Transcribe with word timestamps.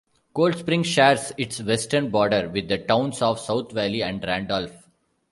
Coldspring 0.35 0.81
shares 0.83 1.31
its 1.37 1.61
western 1.61 2.09
border 2.09 2.49
with 2.49 2.67
the 2.67 2.79
towns 2.79 3.21
of 3.21 3.39
South 3.39 3.71
Valley 3.71 4.01
and 4.01 4.23
Randolph. 4.23 4.89